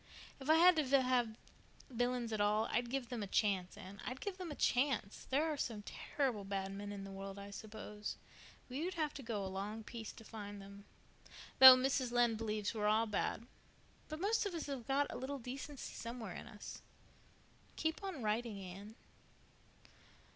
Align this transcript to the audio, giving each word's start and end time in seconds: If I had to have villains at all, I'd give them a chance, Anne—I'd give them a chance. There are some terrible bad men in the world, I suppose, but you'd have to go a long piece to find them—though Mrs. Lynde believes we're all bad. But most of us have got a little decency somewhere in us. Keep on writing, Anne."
If 0.39 0.49
I 0.49 0.55
had 0.55 0.75
to 0.77 1.01
have 1.03 1.37
villains 1.87 2.33
at 2.33 2.41
all, 2.41 2.65
I'd 2.71 2.89
give 2.89 3.09
them 3.09 3.21
a 3.21 3.27
chance, 3.27 3.77
Anne—I'd 3.77 4.19
give 4.19 4.39
them 4.39 4.49
a 4.49 4.55
chance. 4.55 5.27
There 5.29 5.45
are 5.47 5.57
some 5.57 5.83
terrible 5.83 6.43
bad 6.43 6.73
men 6.73 6.91
in 6.91 7.03
the 7.03 7.11
world, 7.11 7.37
I 7.37 7.51
suppose, 7.51 8.15
but 8.67 8.77
you'd 8.77 8.95
have 8.95 9.13
to 9.13 9.21
go 9.21 9.45
a 9.45 9.45
long 9.45 9.83
piece 9.83 10.11
to 10.13 10.23
find 10.23 10.59
them—though 10.59 11.75
Mrs. 11.75 12.11
Lynde 12.11 12.39
believes 12.39 12.73
we're 12.73 12.87
all 12.87 13.05
bad. 13.05 13.45
But 14.09 14.19
most 14.19 14.47
of 14.47 14.55
us 14.55 14.65
have 14.65 14.87
got 14.87 15.05
a 15.11 15.17
little 15.17 15.37
decency 15.37 15.93
somewhere 15.93 16.33
in 16.33 16.47
us. 16.47 16.81
Keep 17.75 18.03
on 18.03 18.23
writing, 18.23 18.59
Anne." 18.59 18.95